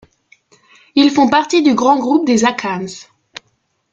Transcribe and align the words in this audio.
Ils 0.95 1.11
font 1.11 1.29
partie 1.29 1.61
du 1.61 1.75
grand 1.75 1.99
groupe 1.99 2.25
des 2.25 2.43
Akans. 2.43 3.05